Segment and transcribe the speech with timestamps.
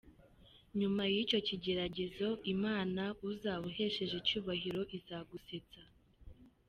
[0.79, 5.81] nyuma yicyokigeragezo Imana uzabuhesheje icyubahiro izagusetsa.